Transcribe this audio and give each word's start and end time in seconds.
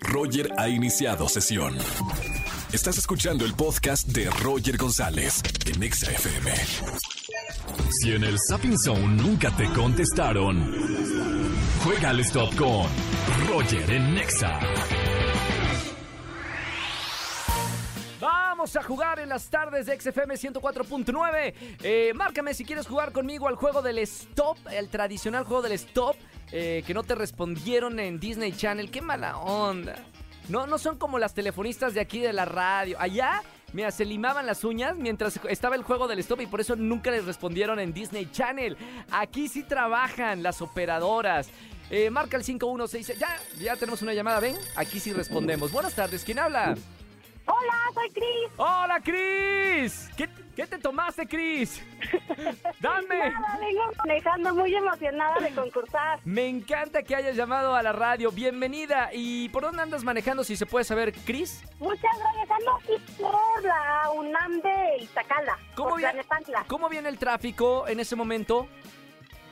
Roger 0.00 0.52
ha 0.56 0.68
iniciado 0.68 1.28
sesión. 1.28 1.76
Estás 2.72 2.98
escuchando 2.98 3.44
el 3.44 3.54
podcast 3.54 4.06
de 4.08 4.30
Roger 4.30 4.76
González 4.76 5.42
en 5.66 5.82
Exa 5.82 6.10
FM. 6.10 6.52
Si 7.90 8.12
en 8.12 8.24
el 8.24 8.36
Sapping 8.38 8.78
Zone 8.78 9.22
nunca 9.22 9.50
te 9.56 9.64
contestaron, 9.72 11.54
juega 11.82 12.10
al 12.10 12.20
stop 12.20 12.54
con 12.56 12.86
Roger 13.48 13.90
en 13.90 14.14
Nexa. 14.14 14.58
Vamos 18.20 18.74
a 18.74 18.82
jugar 18.82 19.20
en 19.20 19.28
las 19.28 19.48
tardes 19.48 19.86
de 19.86 20.00
XFM 20.00 20.34
104.9. 20.34 21.54
Eh, 21.82 22.12
márcame 22.14 22.54
si 22.54 22.64
quieres 22.64 22.88
jugar 22.88 23.12
conmigo 23.12 23.46
al 23.46 23.54
juego 23.54 23.82
del 23.82 23.98
stop, 23.98 24.58
el 24.72 24.88
tradicional 24.88 25.44
juego 25.44 25.62
del 25.62 25.72
stop, 25.72 26.16
eh, 26.52 26.82
que 26.86 26.94
no 26.94 27.02
te 27.02 27.14
respondieron 27.14 27.98
en 28.00 28.18
Disney 28.18 28.52
Channel. 28.52 28.90
Qué 28.90 29.02
mala 29.02 29.38
onda. 29.38 29.96
No, 30.48 30.66
no 30.66 30.78
son 30.78 30.96
como 30.96 31.18
las 31.18 31.34
telefonistas 31.34 31.94
de 31.94 32.00
aquí 32.00 32.20
de 32.20 32.32
la 32.32 32.46
radio. 32.46 32.96
Allá, 32.98 33.42
mira, 33.72 33.90
se 33.90 34.04
limaban 34.04 34.46
las 34.46 34.64
uñas 34.64 34.96
mientras 34.96 35.38
estaba 35.48 35.76
el 35.76 35.82
juego 35.82 36.08
del 36.08 36.20
stop 36.20 36.40
y 36.40 36.46
por 36.46 36.60
eso 36.60 36.74
nunca 36.74 37.10
les 37.10 37.26
respondieron 37.26 37.78
en 37.78 37.92
Disney 37.92 38.30
Channel. 38.30 38.76
Aquí 39.10 39.48
sí 39.48 39.62
trabajan 39.62 40.42
las 40.42 40.62
operadoras. 40.62 41.50
Eh, 41.90 42.10
marca 42.10 42.36
el 42.36 42.44
5166. 42.44 43.18
Ya, 43.18 43.28
ya 43.62 43.76
tenemos 43.76 44.02
una 44.02 44.14
llamada, 44.14 44.40
ven. 44.40 44.56
Aquí 44.76 45.00
sí 45.00 45.12
respondemos. 45.12 45.70
Buenas 45.72 45.94
tardes, 45.94 46.24
¿quién 46.24 46.38
habla? 46.38 46.74
Hola, 47.46 47.87
soy 47.98 48.10
Cris. 48.10 48.52
¡Hola, 48.56 49.00
Cris! 49.00 50.10
¿Qué, 50.16 50.28
qué 50.54 50.66
te 50.66 50.78
tomaste, 50.78 51.26
Cris? 51.26 51.82
¡Dame! 52.80 53.30
Nada, 53.30 53.58
vengo 53.60 53.82
manejando 53.98 54.54
muy 54.54 54.74
emocionada 54.74 55.38
de 55.40 55.50
concursar. 55.54 56.20
Me 56.24 56.48
encanta 56.48 57.02
que 57.02 57.14
hayas 57.14 57.36
llamado 57.36 57.74
a 57.74 57.82
la 57.82 57.92
radio. 57.92 58.30
Bienvenida. 58.30 59.10
¿Y 59.12 59.48
por 59.50 59.62
dónde 59.62 59.82
andas 59.82 60.04
manejando, 60.04 60.44
si 60.44 60.56
se 60.56 60.66
puede 60.66 60.84
saber, 60.84 61.12
Cris? 61.12 61.62
Muchas 61.78 62.02
gracias. 62.18 62.50
Ando 62.50 62.76
aquí 62.76 62.92
por 63.20 63.64
la 63.64 64.10
UNAM 64.14 64.60
de 64.60 65.02
Iztacala. 65.02 65.58
¿Cómo 65.74 65.96
viene. 65.96 66.22
¿Cómo 66.66 66.88
viene 66.88 67.08
el 67.08 67.18
tráfico 67.18 67.86
en 67.88 68.00
ese 68.00 68.16
momento? 68.16 68.68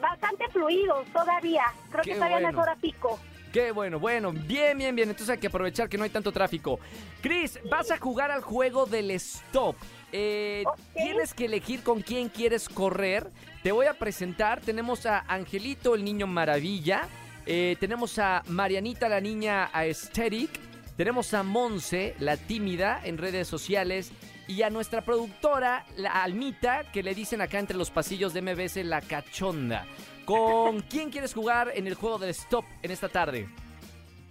Bastante 0.00 0.48
fluido 0.48 1.04
todavía. 1.12 1.64
Creo 1.90 2.02
Qué 2.02 2.10
que 2.10 2.14
todavía 2.16 2.36
bueno. 2.36 2.52
no 2.52 2.58
es 2.58 2.68
hora 2.68 2.76
pico. 2.76 3.18
Qué 3.52 3.72
bueno, 3.72 3.98
bueno, 3.98 4.32
bien, 4.32 4.78
bien, 4.78 4.94
bien. 4.94 5.08
Entonces 5.10 5.30
hay 5.30 5.38
que 5.38 5.48
aprovechar 5.48 5.88
que 5.88 5.98
no 5.98 6.04
hay 6.04 6.10
tanto 6.10 6.30
tráfico. 6.30 6.78
Cris, 7.20 7.58
vas 7.68 7.90
a 7.90 7.98
jugar 7.98 8.30
al 8.30 8.42
juego 8.42 8.86
del 8.86 9.10
stop. 9.12 9.74
Eh. 10.12 10.62
Tienes 10.94 11.34
que 11.34 11.46
elegir 11.46 11.82
con 11.82 12.00
quién 12.00 12.28
quieres 12.28 12.68
correr. 12.68 13.28
Te 13.62 13.72
voy 13.72 13.86
a 13.86 13.94
presentar. 13.94 14.60
Tenemos 14.60 15.04
a 15.06 15.24
Angelito, 15.26 15.96
el 15.96 16.04
niño 16.04 16.28
maravilla. 16.28 17.08
Eh, 17.44 17.76
tenemos 17.80 18.18
a 18.20 18.44
Marianita, 18.46 19.08
la 19.08 19.20
niña 19.20 19.70
aesthetic. 19.72 20.50
Tenemos 20.96 21.34
a 21.34 21.42
Monse, 21.42 22.14
la 22.20 22.36
tímida, 22.36 23.00
en 23.02 23.18
redes 23.18 23.48
sociales. 23.48 24.12
Y 24.48 24.62
a 24.62 24.70
nuestra 24.70 25.00
productora, 25.02 25.84
la 25.96 26.22
Almita, 26.22 26.84
que 26.92 27.02
le 27.02 27.14
dicen 27.14 27.40
acá 27.40 27.58
entre 27.58 27.76
los 27.76 27.90
pasillos 27.90 28.32
de 28.34 28.42
MBS 28.42 28.76
la 28.84 29.00
cachonda. 29.00 29.86
¿Con 30.24 30.80
quién 30.90 31.10
quieres 31.10 31.32
jugar 31.34 31.70
en 31.74 31.86
el 31.86 31.94
juego 31.94 32.18
del 32.18 32.30
stop 32.30 32.64
en 32.82 32.90
esta 32.90 33.08
tarde? 33.08 33.48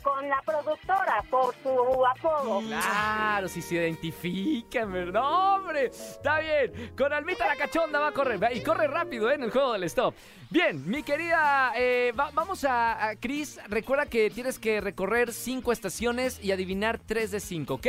Con 0.04 0.28
la 0.30 0.42
productora, 0.46 1.22
por 1.30 1.54
su 1.62 2.06
apodo. 2.06 2.62
Claro, 2.62 3.50
si 3.50 3.62
se 3.62 3.76
identifican, 3.76 4.92
¿verdad? 4.94 5.20
¡No, 5.22 5.56
¡Hombre! 5.56 5.88
Está 5.88 6.40
bien. 6.40 6.94
Con 6.98 7.12
Almita 7.12 7.46
la 7.46 7.58
cachonda 7.58 8.00
va 8.00 8.08
a 8.08 8.12
correr. 8.14 8.40
Y 8.56 8.64
corre 8.64 8.88
rápido 8.88 9.30
¿eh? 9.30 9.36
en 9.36 9.44
el 9.44 9.52
juego 9.52 9.74
del 9.74 9.84
stop. 9.84 10.16
Bien, 10.50 10.90
mi 10.90 11.04
querida. 11.04 11.74
eh, 11.76 12.14
va- 12.18 12.32
vamos 12.34 12.64
a, 12.64 13.10
a 13.10 13.16
Chris. 13.18 13.60
Recuerda 13.68 14.06
que 14.06 14.30
tienes 14.30 14.58
que 14.58 14.80
recorrer 14.80 15.34
cinco 15.34 15.74
estaciones 15.74 16.40
y 16.42 16.54
adivinar 16.54 16.98
tres 17.06 17.32
de 17.32 17.42
cinco, 17.42 17.74
¿ok? 17.76 17.88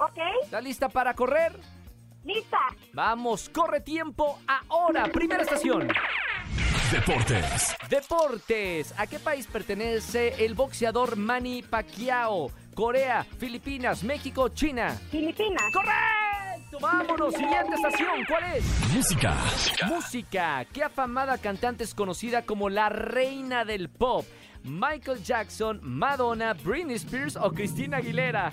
¿Ok? 0.00 0.18
¿Estás 0.44 0.64
lista 0.64 0.88
para 0.88 1.14
correr? 1.14 1.58
Lista. 2.24 2.58
Vamos, 2.94 3.50
corre 3.50 3.80
tiempo 3.80 4.38
ahora. 4.68 5.04
Primera 5.04 5.42
estación. 5.42 5.88
Deportes. 6.90 7.76
Deportes. 7.88 8.94
¿A 8.96 9.06
qué 9.06 9.18
país 9.18 9.46
pertenece 9.46 10.44
el 10.44 10.54
boxeador 10.54 11.16
Manny 11.16 11.62
Pacquiao? 11.62 12.50
Corea, 12.74 13.24
Filipinas, 13.38 14.02
México, 14.02 14.48
China. 14.48 14.90
Filipinas. 15.10 15.62
¡Correcto! 15.72 16.78
Vámonos, 16.80 17.34
siguiente 17.34 17.74
estación. 17.74 18.24
¿Cuál 18.26 18.56
es? 18.56 18.64
Música. 18.94 19.36
Música. 19.86 20.64
¿Qué 20.72 20.82
afamada 20.82 21.36
cantante 21.36 21.84
es 21.84 21.94
conocida 21.94 22.42
como 22.42 22.70
la 22.70 22.88
reina 22.88 23.64
del 23.64 23.90
pop? 23.90 24.24
Michael 24.64 25.22
Jackson, 25.22 25.80
Madonna, 25.82 26.54
Britney 26.54 26.96
Spears 26.96 27.36
o 27.36 27.52
Christina 27.52 27.98
Aguilera. 27.98 28.52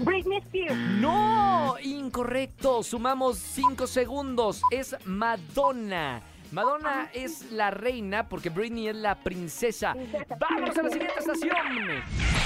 Britney 0.00 0.38
Spears. 0.38 0.76
No, 1.00 1.76
incorrecto. 1.82 2.82
Sumamos 2.82 3.38
5 3.38 3.86
segundos. 3.86 4.62
Es 4.70 4.96
Madonna. 5.04 6.22
Madonna 6.50 7.10
es 7.12 7.50
la 7.50 7.70
reina 7.70 8.28
porque 8.28 8.50
Britney 8.50 8.88
es 8.88 8.96
la 8.96 9.16
princesa. 9.16 9.96
Vámonos 10.38 10.76
a 10.78 10.82
la 10.82 10.90
siguiente 10.90 11.18
estación. 11.18 11.56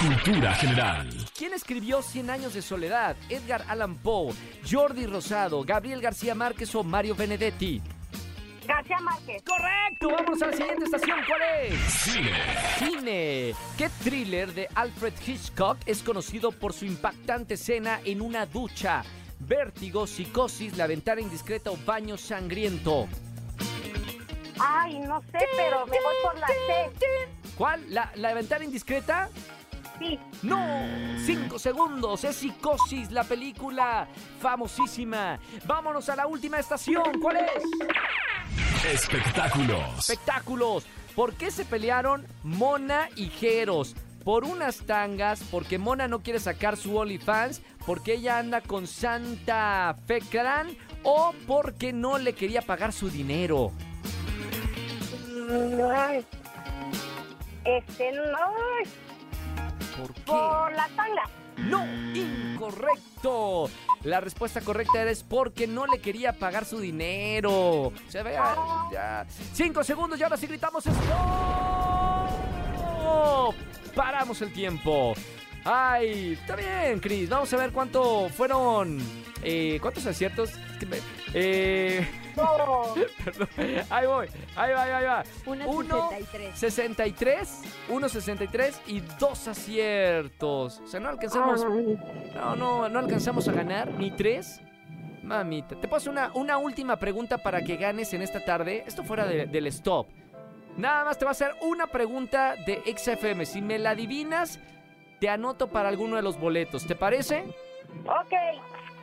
Cultura 0.01 0.55
general. 0.55 1.09
¿Quién 1.37 1.53
escribió 1.53 2.01
100 2.01 2.31
años 2.31 2.55
de 2.55 2.63
soledad? 2.63 3.17
Edgar 3.29 3.65
Allan 3.69 3.97
Poe, 3.97 4.33
Jordi 4.69 5.07
Rosado, 5.07 5.63
Gabriel 5.65 6.01
García 6.01 6.35
Márquez 6.35 6.75
o 6.75 6.85
Mario 6.85 7.15
Benedetti. 7.17 7.83
García 8.69 9.01
Márquez. 9.01 9.43
Correcto, 9.45 10.11
vámonos 10.11 10.43
a 10.43 10.47
la 10.49 10.53
siguiente 10.53 10.85
estación. 10.85 11.19
¿Cuál 11.27 11.41
es? 11.63 11.81
Cine. 11.91 12.31
Cine. 12.79 13.55
¿Qué 13.79 13.89
thriller 14.05 14.53
de 14.53 14.69
Alfred 14.75 15.15
Hitchcock 15.27 15.79
es 15.87 16.03
conocido 16.03 16.53
por 16.53 16.75
su 16.75 16.85
impactante 16.85 17.55
escena 17.55 18.01
en 18.05 18.21
una 18.21 18.45
ducha? 18.45 19.03
Vértigo, 19.39 20.07
psicosis, 20.07 20.77
la 20.77 20.87
ventana 20.87 21.23
indiscreta 21.23 21.71
o 21.71 21.79
baño 21.79 22.19
sangriento. 22.19 23.09
Ay, 24.61 24.99
no 24.99 25.23
sé, 25.23 25.39
pero 25.57 25.87
me 25.87 25.93
voy 25.93 26.15
por 26.23 26.39
la 26.39 26.47
C. 26.49 26.91
¿Cuál? 27.57 27.83
¿La, 27.89 28.13
la 28.17 28.35
ventana 28.35 28.65
indiscreta? 28.65 29.31
Sí. 29.99 30.19
¡No! 30.43 30.59
Cinco 31.25 31.59
segundos. 31.59 32.23
Es 32.23 32.37
psicosis, 32.37 33.11
la 33.11 33.25
película 33.25 34.07
famosísima. 34.41 35.41
Vámonos 35.65 36.09
a 36.09 36.17
la 36.17 36.27
última 36.27 36.59
estación. 36.59 37.19
¿Cuál 37.21 37.39
es? 37.39 37.63
Espectáculos. 38.85 39.99
Espectáculos. 39.99 40.87
¿Por 41.15 41.35
qué 41.35 41.51
se 41.51 41.65
pelearon 41.65 42.27
Mona 42.43 43.09
y 43.17 43.27
Jeros? 43.27 43.95
Por 44.25 44.45
unas 44.45 44.79
tangas, 44.79 45.43
porque 45.51 45.79
Mona 45.79 46.07
no 46.07 46.21
quiere 46.21 46.39
sacar 46.39 46.77
su 46.77 46.97
OnlyFans, 46.97 47.63
porque 47.87 48.15
ella 48.15 48.39
anda 48.39 48.61
con 48.61 48.87
Santa 48.87 49.97
Fe 50.07 50.21
Clan 50.21 50.77
o 51.03 51.35
porque 51.47 51.93
no 51.93 52.19
le 52.19 52.35
quería 52.35 52.63
pagar 52.63 52.93
su 52.93 53.11
dinero. 53.11 53.73
Ay. 55.95 56.25
Este, 57.65 58.13
no. 58.13 58.39
¿Por 59.97 60.15
qué? 60.15 60.23
Por 60.27 60.73
la 60.73 60.89
tanga. 60.95 61.23
No, 61.59 61.85
incorrecto. 62.15 63.69
La 64.05 64.21
respuesta 64.21 64.61
correcta 64.61 65.03
es 65.05 65.23
porque 65.25 65.67
no 65.67 65.87
le 65.87 66.01
quería 66.01 66.33
pagar 66.33 66.65
su 66.65 66.79
dinero. 66.81 67.93
Se 68.09 68.23
vea, 68.23 68.57
ya. 68.93 69.27
Cinco 69.53 69.83
segundos 69.83 70.21
y 70.21 70.23
ahora 70.23 70.37
sí 70.37 70.47
gritamos 70.47 70.85
¡Stop! 70.87 70.99
Paramos 73.95 74.41
el 74.43 74.53
tiempo. 74.53 75.15
Ay, 75.65 76.35
está 76.41 76.55
bien, 76.57 77.01
Chris. 77.01 77.29
Vamos 77.29 77.53
a 77.53 77.57
ver 77.57 77.73
cuánto 77.73 78.29
fueron. 78.29 78.99
eh, 79.43 79.79
¿Cuántos 79.83 80.07
aciertos? 80.07 80.53
Eh. 81.35 82.07
Perdón. 83.25 83.49
Ahí 83.91 84.07
voy. 84.07 84.27
Ahí 84.57 84.73
va, 84.73 84.83
ahí 84.83 85.05
va. 85.05 85.25
Una 85.47 85.67
Uno, 85.67 86.09
63. 86.11 86.59
63, 86.59 87.63
1.63 87.91 88.75
y 88.87 89.01
dos 89.19 89.49
aciertos. 89.49 90.81
O 90.85 90.87
sea, 90.87 91.01
no 91.01 91.09
alcanzamos. 91.09 91.65
No, 92.35 92.57
no, 92.57 92.89
no 92.89 92.99
alcanzamos 92.99 93.49
a 93.49 93.53
ganar 93.53 93.91
ni 93.93 94.11
tres. 94.11 94.61
Mamita, 95.23 95.77
te 95.79 95.89
paso 95.89 96.11
una, 96.11 96.31
una 96.35 96.57
última 96.59 96.97
pregunta 96.97 97.39
para 97.39 97.63
que 97.63 97.77
ganes 97.77 98.13
en 98.15 98.23
esta 98.23 98.45
tarde. 98.45 98.85
Esto 98.87 99.05
fuera 99.05 99.27
de- 99.27 99.47
del 99.47 99.67
stop. 99.67 100.07
Nada 100.77 101.05
más 101.05 101.19
te 101.19 101.25
va 101.25 101.31
a 101.31 101.33
hacer 101.33 101.53
una 101.61 101.89
pregunta 101.89 102.55
de 102.67 102.83
XFM. 102.97 103.45
Si 103.45 103.61
me 103.61 103.79
la 103.79 103.91
adivinas, 103.91 104.59
te 105.21 105.29
anoto 105.29 105.69
para 105.69 105.89
alguno 105.89 106.17
de 106.17 106.23
los 106.23 106.39
boletos. 106.39 106.87
¿Te 106.87 106.95
parece? 106.95 107.45
Ok. 108.05 108.33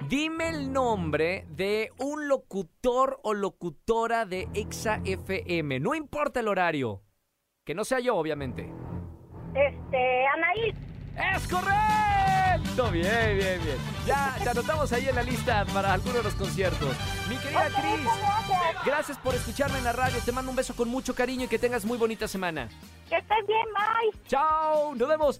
Dime 0.07 0.49
el 0.49 0.71
nombre 0.71 1.45
de 1.49 1.91
un 1.97 2.27
locutor 2.27 3.19
o 3.23 3.33
locutora 3.33 4.25
de 4.25 4.47
Exa 4.53 5.01
FM. 5.03 5.79
No 5.79 5.95
importa 5.95 6.41
el 6.41 6.47
horario. 6.47 7.01
Que 7.63 7.73
no 7.73 7.83
sea 7.83 7.99
yo, 7.99 8.15
obviamente. 8.15 8.71
Este, 9.55 10.27
Anaís. 10.27 10.75
¡Es 11.15 11.47
correcto! 11.47 12.91
Bien, 12.91 13.37
bien, 13.37 13.63
bien. 13.63 13.77
Ya 14.05 14.35
te 14.43 14.49
anotamos 14.49 14.91
ahí 14.91 15.07
en 15.07 15.15
la 15.15 15.23
lista 15.23 15.65
para 15.73 15.93
alguno 15.93 16.15
de 16.15 16.23
los 16.23 16.35
conciertos. 16.35 16.95
Mi 17.29 17.37
querida 17.37 17.67
okay, 17.67 17.93
Cris, 17.95 18.09
gracias 18.85 19.17
por 19.17 19.33
escucharme 19.33 19.77
en 19.77 19.85
la 19.85 19.93
radio. 19.93 20.19
Te 20.23 20.31
mando 20.31 20.51
un 20.51 20.57
beso 20.57 20.75
con 20.75 20.89
mucho 20.89 21.15
cariño 21.15 21.45
y 21.45 21.47
que 21.47 21.57
tengas 21.57 21.85
muy 21.85 21.97
bonita 21.97 22.27
semana. 22.27 22.69
Que 23.09 23.15
estés 23.15 23.47
bien, 23.47 23.65
bye. 23.73 24.21
Chao, 24.27 24.93
nos 24.93 25.07
vemos. 25.07 25.39